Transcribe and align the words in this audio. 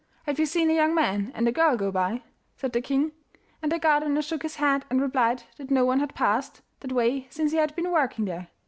'Have 0.25 0.39
you 0.39 0.47
seen 0.47 0.67
a 0.71 0.73
young 0.73 0.95
man 0.95 1.31
and 1.35 1.47
a 1.47 1.51
girl 1.51 1.77
go 1.77 1.91
by?' 1.91 2.23
said 2.55 2.73
the 2.73 2.81
king, 2.81 3.11
and 3.61 3.71
the 3.71 3.77
gardener 3.77 4.23
shook 4.23 4.41
his 4.41 4.55
head 4.55 4.83
and 4.89 4.99
replied 4.99 5.43
that 5.57 5.69
no 5.69 5.85
one 5.85 5.99
had 5.99 6.15
passed 6.15 6.61
that 6.79 6.91
way 6.91 7.27
since 7.29 7.51
he 7.51 7.59
had 7.59 7.75
been 7.75 7.91
working 7.91 8.25
there. 8.25 8.47